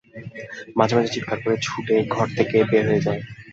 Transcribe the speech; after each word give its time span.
মাঝে-মাঝে 0.77 1.13
চিৎকার 1.15 1.37
করে 1.43 1.55
ছুটে 1.61 1.95
ঘর 2.07 2.27
থেকে 2.37 2.57
বের 2.71 2.85
হয়ে 2.89 3.05
যায়। 3.05 3.21